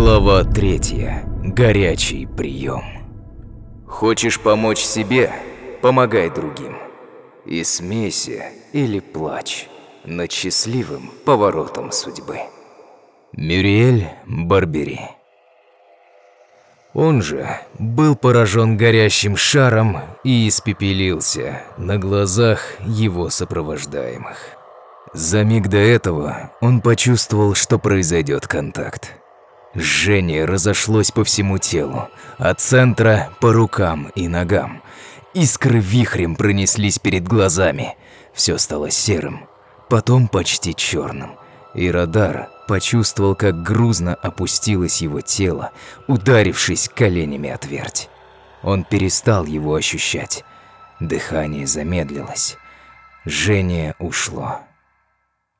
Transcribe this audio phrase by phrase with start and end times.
[0.00, 1.24] Глава третья.
[1.42, 2.84] Горячий прием.
[3.84, 5.32] Хочешь помочь себе?
[5.82, 6.76] Помогай другим.
[7.44, 9.68] И смейся или плачь
[10.04, 12.38] над счастливым поворотом судьбы.
[13.32, 15.00] Мюриэль Барбери.
[16.94, 17.48] Он же
[17.80, 24.38] был поражен горящим шаром и испепелился на глазах его сопровождаемых.
[25.12, 29.17] За миг до этого он почувствовал, что произойдет контакт.
[29.74, 34.82] Жжение разошлось по всему телу, от центра по рукам и ногам.
[35.34, 37.96] Искры вихрем пронеслись перед глазами.
[38.32, 39.46] Все стало серым,
[39.88, 41.36] потом почти черным.
[41.74, 45.70] И радар почувствовал, как грузно опустилось его тело,
[46.06, 48.08] ударившись коленями о твердь.
[48.62, 50.44] Он перестал его ощущать.
[50.98, 52.56] Дыхание замедлилось.
[53.26, 54.60] Жжение ушло.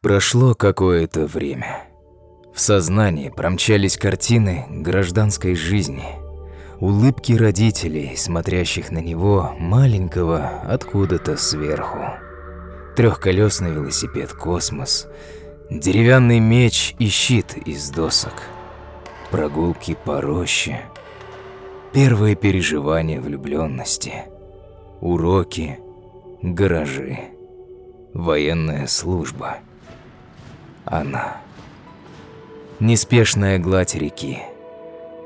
[0.01, 1.88] Прошло какое-то время.
[2.59, 6.03] В сознании промчались картины гражданской жизни.
[6.81, 12.01] Улыбки родителей, смотрящих на него, маленького, откуда-то сверху.
[12.97, 15.07] Трехколесный велосипед «Космос»,
[15.71, 18.43] деревянный меч и щит из досок,
[19.31, 20.81] прогулки по роще,
[21.93, 24.25] первые переживания влюбленности,
[25.01, 25.79] уроки,
[26.43, 27.21] гаражи,
[28.15, 29.59] военная служба.
[30.85, 31.41] Она
[32.81, 34.39] неспешная гладь реки,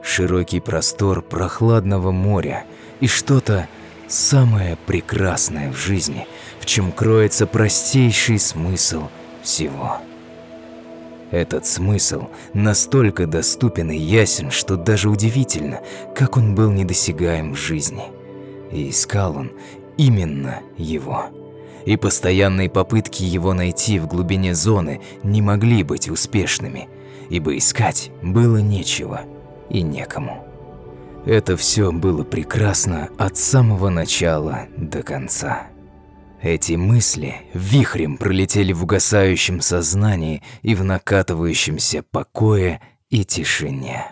[0.03, 2.65] широкий простор прохладного моря
[3.01, 3.69] и что-то
[4.09, 6.27] самое прекрасное в жизни,
[6.61, 9.09] в чем кроется простейший смысл
[9.43, 9.99] всего.
[11.31, 15.81] Этот смысл настолько доступен и ясен, что даже удивительно,
[16.15, 18.05] как он был недосягаем в жизни.
[18.71, 19.53] И искал он
[19.97, 21.27] именно его.
[21.87, 26.89] И постоянные попытки его найти в глубине зоны не могли быть успешными–
[27.33, 29.23] ибо искать было нечего
[29.71, 30.47] и некому.
[31.25, 35.69] Это все было прекрасно от самого начала до конца.
[36.43, 44.05] Эти мысли вихрем пролетели в угасающем сознании и в накатывающемся покое и тишине.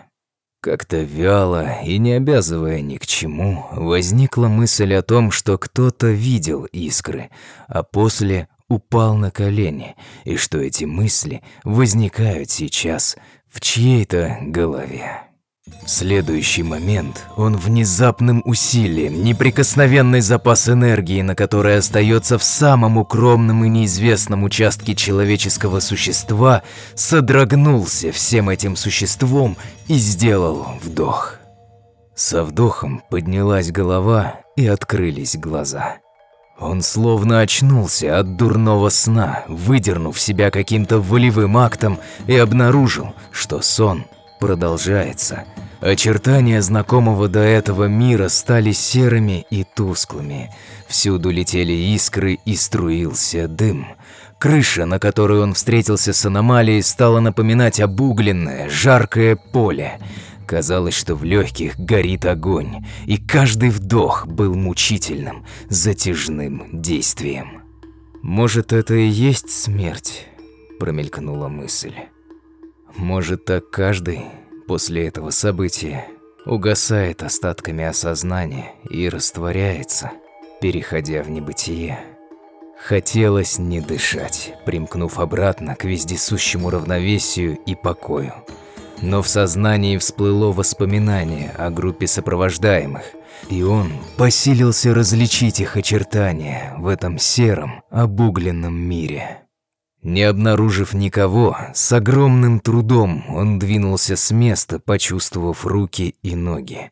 [0.59, 6.65] Как-то вяло и не обязывая ни к чему, возникла мысль о том, что кто-то видел
[6.65, 7.29] искры,
[7.67, 13.17] а после упал на колени, и что эти мысли возникают сейчас
[13.49, 15.23] в чьей-то голове.
[15.83, 23.63] В следующий момент он внезапным усилием, неприкосновенный запас энергии, на который остается в самом укромном
[23.65, 26.63] и неизвестном участке человеческого существа,
[26.95, 29.55] содрогнулся всем этим существом
[29.87, 31.35] и сделал вдох.
[32.15, 35.97] Со вдохом поднялась голова и открылись глаза.
[36.61, 44.05] Он словно очнулся от дурного сна, выдернув себя каким-то волевым актом и обнаружил, что сон
[44.39, 45.45] продолжается.
[45.81, 50.51] Очертания знакомого до этого мира стали серыми и тусклыми.
[50.87, 53.87] Всюду летели искры и струился дым.
[54.37, 59.99] Крыша, на которой он встретился с аномалией, стала напоминать обугленное, жаркое поле.
[60.51, 67.61] Казалось, что в легких горит огонь, и каждый вдох был мучительным, затяжным действием.
[68.21, 70.27] «Может, это и есть смерть?»–
[70.79, 71.93] промелькнула мысль.
[72.97, 74.25] «Может, так каждый
[74.67, 76.05] после этого события
[76.45, 80.11] угасает остатками осознания и растворяется,
[80.59, 81.97] переходя в небытие?»
[82.77, 88.33] Хотелось не дышать, примкнув обратно к вездесущему равновесию и покою–
[89.01, 93.03] но в сознании всплыло воспоминание о группе сопровождаемых,
[93.49, 99.39] и он посилился различить их очертания в этом сером, обугленном мире.
[100.03, 106.91] Не обнаружив никого, с огромным трудом он двинулся с места, почувствовав руки и ноги.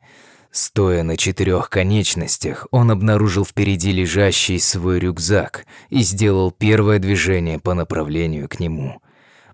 [0.51, 7.73] Стоя на четырех конечностях, он обнаружил впереди лежащий свой рюкзак и сделал первое движение по
[7.73, 9.01] направлению к нему–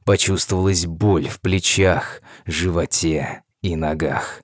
[0.06, 4.44] Почувствовалась боль в плечах, животе и ногах.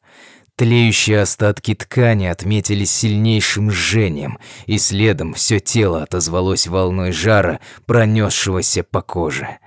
[0.55, 9.01] Тлеющие остатки ткани отметились сильнейшим жжением, и следом все тело отозвалось волной жара, пронесшегося по
[9.01, 9.59] коже.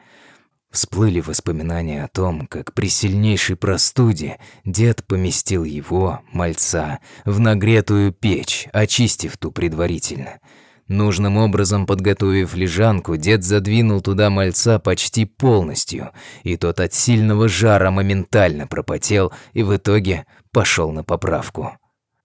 [0.72, 8.68] Всплыли воспоминания о том, как при сильнейшей простуде дед поместил его, мальца, в нагретую печь,
[8.72, 10.40] очистив ту предварительно–
[10.88, 16.10] Нужным образом подготовив лежанку, дед задвинул туда мальца почти полностью,
[16.42, 21.72] и тот от сильного жара моментально пропотел и в итоге пошел на поправку.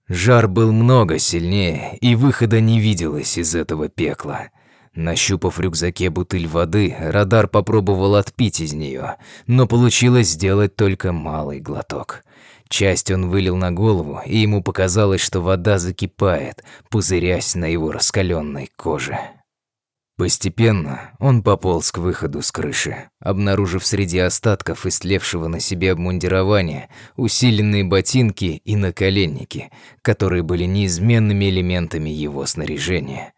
[0.08, 4.48] Жар был много сильнее, и выхода не виделось из этого пекла.
[4.92, 9.16] Нащупав в рюкзаке бутыль воды, радар попробовал отпить из нее,
[9.46, 12.24] но получилось сделать только малый глоток.
[12.70, 18.70] Часть он вылил на голову, и ему показалось, что вода закипает, пузырясь на его раскаленной
[18.76, 19.18] коже.
[20.16, 27.84] Постепенно он пополз к выходу с крыши, обнаружив среди остатков истлевшего на себе обмундирования усиленные
[27.84, 29.70] ботинки и наколенники,
[30.02, 33.32] которые были неизменными элементами его снаряжения.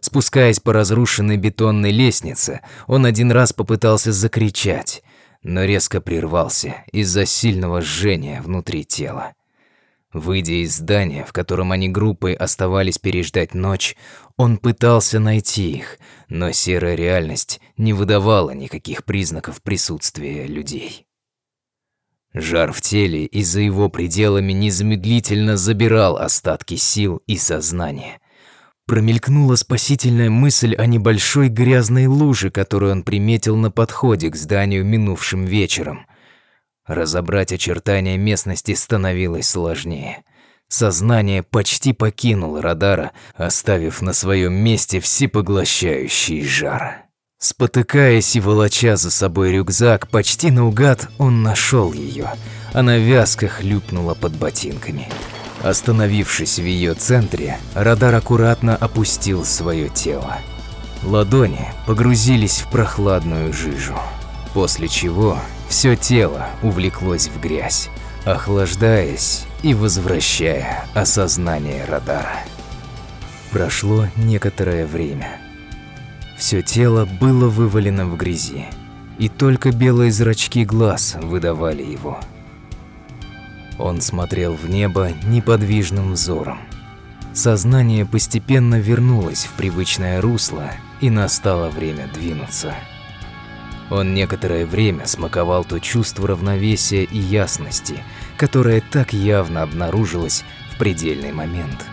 [0.00, 5.02] Спускаясь по разрушенной бетонной лестнице, он один раз попытался закричать,
[5.42, 9.34] но резко прервался из-за сильного жжения внутри тела.
[10.12, 13.94] Выйдя из здания, в котором они группой оставались переждать ночь,
[14.36, 15.98] он пытался найти их,
[16.28, 21.06] но серая реальность не выдавала никаких признаков присутствия людей.
[22.32, 28.20] Жар в теле и за его пределами незамедлительно забирал остатки сил и сознания.
[28.88, 35.44] Промелькнула спасительная мысль о небольшой грязной луже, которую он приметил на подходе к зданию минувшим
[35.44, 36.06] вечером–
[36.88, 40.22] Разобрать очертания местности становилось сложнее.
[40.68, 47.04] Сознание почти покинуло радара, оставив на своем месте всепоглощающий жар.
[47.38, 52.32] Спотыкаясь и волоча за собой рюкзак, почти наугад он нашел ее.
[52.72, 55.08] Она вязко хлюпнула под ботинками.
[55.62, 60.38] Остановившись в ее центре, радар аккуратно опустил свое тело.
[61.02, 63.98] Ладони погрузились в прохладную жижу,
[64.54, 65.38] после чего
[65.68, 67.88] все тело увлеклось в грязь,
[68.24, 72.44] охлаждаясь и возвращая осознание радара.
[73.50, 75.40] Прошло некоторое время.
[76.36, 78.66] Все тело было вывалено в грязи,
[79.18, 82.20] и только белые зрачки глаз выдавали его.
[83.78, 86.58] Он смотрел в небо неподвижным взором.
[87.32, 92.74] Сознание постепенно вернулось в привычное русло, и настало время двинуться.
[93.90, 98.02] Он некоторое время смаковал то чувство равновесия и ясности,
[98.36, 101.86] которое так явно обнаружилось в предельный момент.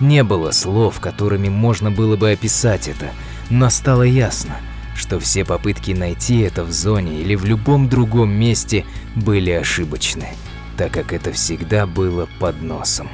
[0.00, 3.10] Не было слов, которыми можно было бы описать это,
[3.50, 4.56] но стало ясно,
[4.96, 10.28] что все попытки найти это в зоне или в любом другом месте были ошибочны,
[10.76, 13.08] так как это всегда было под носом.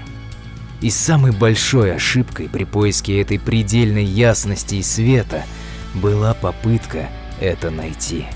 [0.81, 5.45] И самой большой ошибкой при поиске этой предельной ясности и света
[5.95, 7.09] была попытка
[7.41, 8.27] это найти.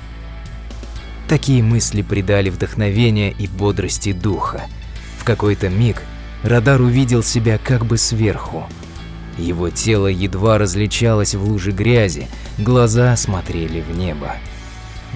[1.29, 4.63] Такие мысли придали вдохновения и бодрости духа.
[5.19, 6.03] В какой-то миг
[6.43, 8.67] радар увидел себя как бы сверху.
[9.39, 12.27] Его тело едва различалось в луже грязи,
[12.59, 14.35] глаза смотрели в небо.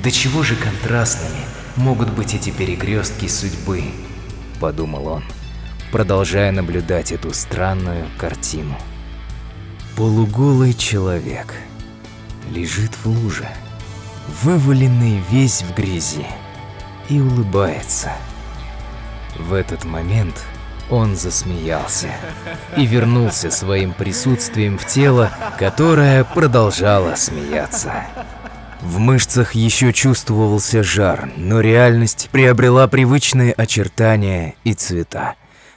[0.02, 1.44] «До чего же контрастными
[1.76, 3.84] могут быть эти перекрестки судьбы?»–
[4.60, 5.24] подумал он,
[5.92, 8.76] продолжая наблюдать эту странную картину.
[9.96, 11.54] Полуголый человек
[12.50, 13.48] лежит в луже
[14.42, 16.26] вываленный весь в грязи,
[17.08, 18.12] и улыбается.
[19.38, 20.42] В этот момент
[20.90, 22.10] он засмеялся
[22.76, 28.06] и вернулся своим присутствием в тело, которое продолжало смеяться.
[28.80, 35.34] В мышцах еще чувствовался жар, но реальность приобрела привычные очертания и цвета.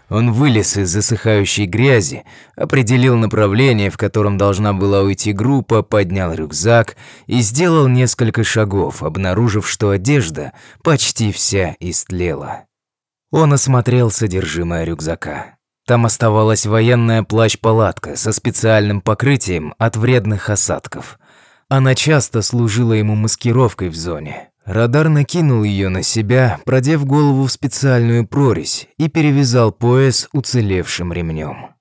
[0.09, 2.23] Он вылез из засыхающей грязи,
[2.55, 6.97] определил направление, в котором должна была уйти группа, поднял рюкзак
[7.27, 10.53] и сделал несколько шагов, обнаружив, что одежда
[10.83, 12.65] почти вся истлела.
[13.31, 15.57] Он осмотрел содержимое рюкзака.
[15.85, 21.19] Там оставалась военная плащ-палатка со специальным покрытием от вредных осадков.
[21.69, 24.49] Она часто служила ему маскировкой в зоне.
[24.65, 31.78] Радар накинул ее на себя, продев голову в специальную прорезь и перевязал пояс уцелевшим ремнем.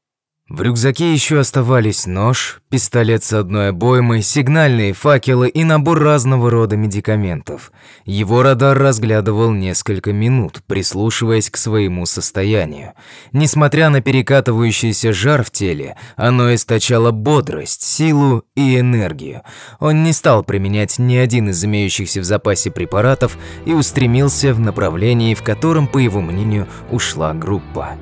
[0.48, 6.74] В рюкзаке еще оставались нож, пистолет с одной обоймой, сигнальные факелы и набор разного рода
[6.74, 7.70] медикаментов.
[8.06, 12.94] Его радар разглядывал несколько минут, прислушиваясь к своему состоянию.
[13.32, 19.42] Несмотря на перекатывающийся жар в теле, оно источало бодрость, силу и энергию.
[19.80, 23.36] Он не стал применять ни один из имеющихся в запасе препаратов
[23.66, 27.98] и устремился в направлении, в котором, по его мнению, ушла группа.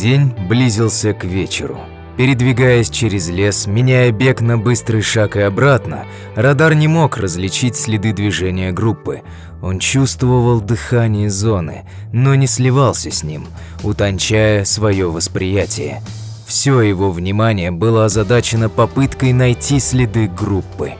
[0.00, 1.78] День близился к вечеру.
[2.16, 8.14] Передвигаясь через лес, меняя бег на быстрый шаг и обратно, радар не мог различить следы
[8.14, 9.20] движения группы.
[9.60, 13.46] Он чувствовал дыхание зоны, но не сливался с ним,
[13.82, 16.00] утончая свое восприятие.
[16.46, 20.94] Все его внимание было озадачено попыткой найти следы группы.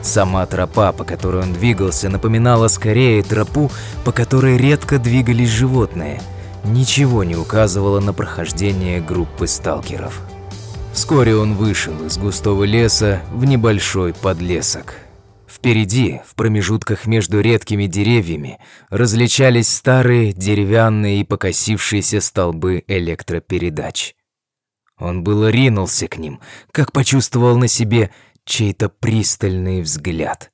[0.00, 3.72] Сама тропа, по которой он двигался, напоминала скорее тропу,
[4.04, 6.22] по которой редко двигались животные–
[6.64, 10.20] ничего не указывало на прохождение группы сталкеров.
[10.92, 14.94] Вскоре он вышел из густого леса в небольшой подлесок.
[15.48, 18.58] Впереди, в промежутках между редкими деревьями,
[18.90, 24.14] различались старые деревянные и покосившиеся столбы электропередач.
[24.98, 26.40] Он было ринулся к ним,
[26.70, 28.10] как почувствовал на себе
[28.44, 30.52] чей-то пристальный взгляд.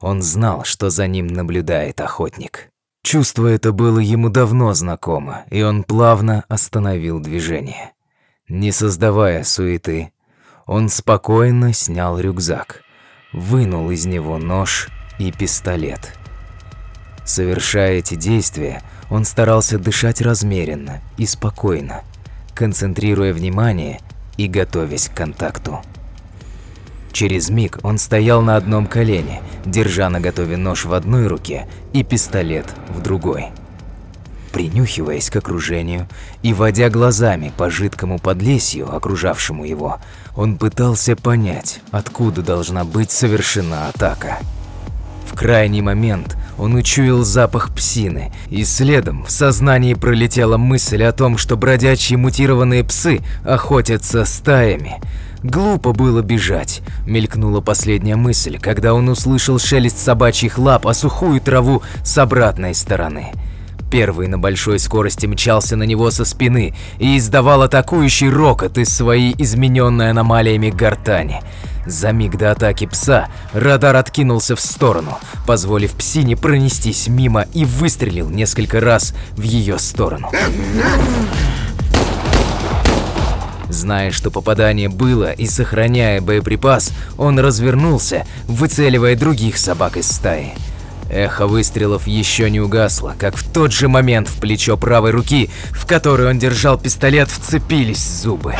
[0.00, 2.70] Он знал, что за ним наблюдает охотник.
[3.06, 7.92] Чувство это было ему давно знакомо, и он плавно остановил движение.
[8.48, 10.10] Не создавая суеты,
[10.66, 12.82] он спокойно снял рюкзак,
[13.32, 14.88] вынул из него нож
[15.20, 16.18] и пистолет.
[17.24, 22.02] Совершая эти действия, он старался дышать размеренно и спокойно,
[22.56, 24.00] концентрируя внимание
[24.36, 25.80] и готовясь к контакту.
[27.16, 32.66] Через миг он стоял на одном колене, держа наготове нож в одной руке и пистолет
[32.90, 33.46] в другой.
[34.52, 36.08] Принюхиваясь к окружению
[36.42, 39.96] и водя глазами по жидкому подлесью, окружавшему его,
[40.36, 44.36] он пытался понять, откуда должна быть совершена атака.
[45.26, 51.38] В крайний момент он учуял запах псины, и следом в сознании пролетела мысль о том,
[51.38, 55.00] что бродячие мутированные псы охотятся стаями–
[55.46, 61.82] Глупо было бежать, мелькнула последняя мысль, когда он услышал шелест собачьих лап о сухую траву
[62.02, 63.28] с обратной стороны.
[63.88, 69.36] Первый на большой скорости мчался на него со спины и издавал атакующий рокот из своей
[69.38, 71.40] измененной аномалиями гортани.
[71.86, 78.28] За миг до атаки пса радар откинулся в сторону, позволив псине пронестись мимо и выстрелил
[78.28, 80.28] несколько раз в ее сторону.
[83.76, 90.54] Зная, что попадание было и сохраняя боеприпас, он развернулся, выцеливая других собак из стаи.
[91.10, 95.86] Эхо выстрелов еще не угасло, как в тот же момент в плечо правой руки, в
[95.86, 98.54] которой он держал пистолет, вцепились зубы.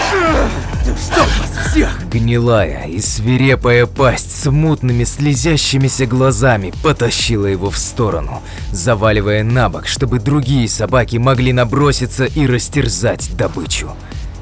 [1.64, 1.99] Всех!
[2.11, 9.87] Гнилая и свирепая пасть с мутными слезящимися глазами потащила его в сторону, заваливая на бок,
[9.87, 13.96] чтобы другие собаки могли наброситься и растерзать добычу.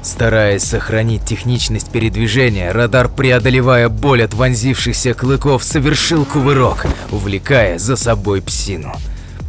[0.05, 8.43] Стараясь сохранить техничность передвижения, радар, преодолевая боль от вонзившихся клыков, совершил кувырок, увлекая за собой
[8.43, 8.93] псину.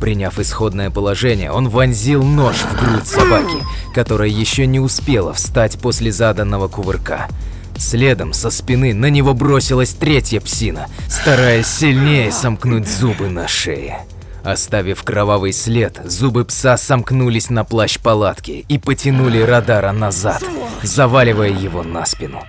[0.00, 3.62] Приняв исходное положение, он вонзил нож в грудь собаки,
[3.94, 7.28] которая еще не успела встать после заданного кувырка.
[7.76, 14.06] Следом со спины на него бросилась третья псина, стараясь сильнее сомкнуть зубы на шее.
[14.46, 20.40] Оставив кровавый след, зубы пса сомкнулись на плащ палатки и потянули радара назад,
[20.84, 22.44] заваливая его на спину.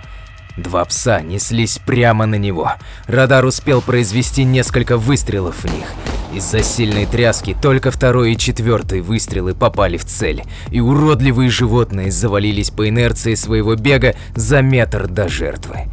[0.57, 2.71] Два пса неслись прямо на него.
[3.07, 5.87] Радар успел произвести несколько выстрелов в них.
[6.35, 12.69] Из-за сильной тряски только второй и четвертый выстрелы попали в цель, и уродливые животные завалились
[12.69, 15.87] по инерции своего бега за метр до жертвы.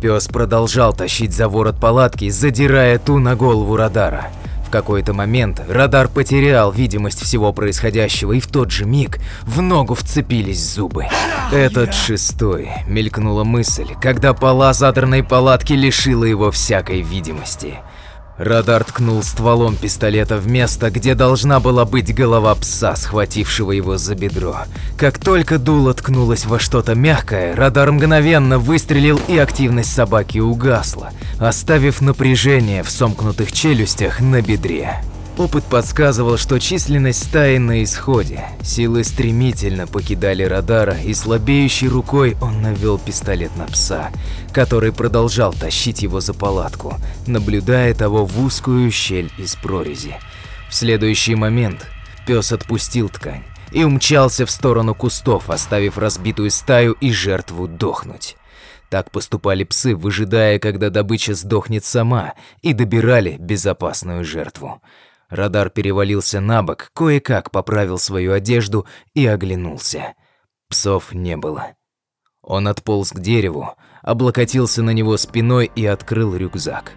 [0.00, 4.30] Пес продолжал тащить за ворот палатки, задирая ту на голову Радара.
[4.70, 9.96] В какой-то момент радар потерял видимость всего происходящего, и в тот же миг в ногу
[9.96, 11.06] вцепились зубы.
[11.50, 17.78] Этот шестой, мелькнула мысль, когда пола задранной палатки лишила его всякой видимости.
[18.40, 24.14] Радар ткнул стволом пистолета в место, где должна была быть голова пса, схватившего его за
[24.14, 24.60] бедро.
[24.96, 32.00] Как только дуло ткнулось во что-то мягкое, радар мгновенно выстрелил и активность собаки угасла, оставив
[32.00, 35.02] напряжение в сомкнутых челюстях на бедре.
[35.40, 38.44] Опыт подсказывал, что численность стаи на исходе.
[38.62, 44.10] Силы стремительно покидали радара, и слабеющей рукой он навел пистолет на пса,
[44.52, 50.18] который продолжал тащить его за палатку, наблюдая того в узкую щель из прорези.
[50.68, 51.86] В следующий момент
[52.26, 58.36] пес отпустил ткань и умчался в сторону кустов, оставив разбитую стаю и жертву дохнуть.
[58.90, 64.82] Так поступали псы, выжидая, когда добыча сдохнет сама, и добирали безопасную жертву.
[65.30, 70.14] Радар перевалился на бок, кое-как поправил свою одежду и оглянулся.
[70.68, 71.74] Псов не было.
[72.42, 76.92] Он отполз к дереву, облокотился на него спиной и открыл рюкзак.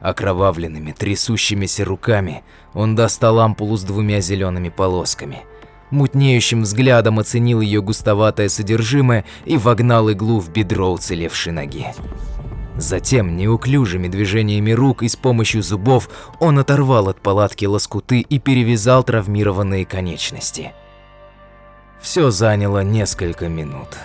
[0.00, 5.42] Окровавленными, трясущимися руками он достал ампулу с двумя зелеными полосками.
[5.90, 11.88] Мутнеющим взглядом оценил ее густоватое содержимое и вогнал иглу в бедро уцелевшей ноги.
[12.80, 16.08] Затем неуклюжими движениями рук и с помощью зубов
[16.38, 20.72] он оторвал от палатки лоскуты и перевязал травмированные конечности.
[22.00, 23.98] Все заняло несколько минут.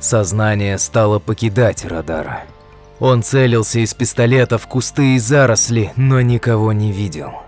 [0.00, 2.44] Сознание стало покидать радара.
[2.98, 7.43] Он целился из пистолета в кусты и заросли, но никого не видел.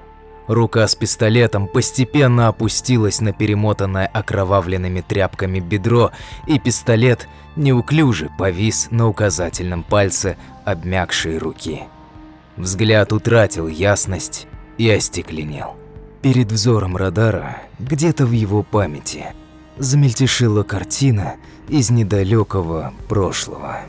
[0.48, 6.12] Рука с пистолетом постепенно опустилась на перемотанное окровавленными тряпками бедро,
[6.46, 11.82] и пистолет неуклюже повис на указательном пальце обмякшей руки.
[12.56, 14.46] Взгляд утратил ясность
[14.78, 15.76] и остекленел.
[16.22, 19.26] Перед взором радара, где-то в его памяти,
[19.78, 21.34] замельтешила картина
[21.68, 23.80] из недалекого прошлого.